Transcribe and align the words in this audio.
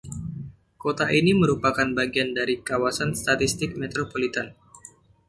Kota 0.83 1.05
ini 1.19 1.31
merupakan 1.41 1.85
bagian 1.99 2.29
dari 2.37 2.55
kawasan 2.69 3.11
statistik 3.21 3.71
metropolitan. 3.81 4.47